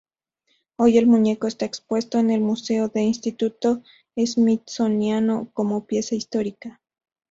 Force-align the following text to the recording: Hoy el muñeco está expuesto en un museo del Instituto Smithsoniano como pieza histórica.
Hoy 0.79 0.97
el 0.97 1.05
muñeco 1.05 1.45
está 1.45 1.65
expuesto 1.65 2.17
en 2.17 2.31
un 2.31 2.41
museo 2.41 2.87
del 2.87 3.03
Instituto 3.03 3.83
Smithsoniano 4.17 5.51
como 5.53 5.85
pieza 5.85 6.15
histórica. 6.15 6.81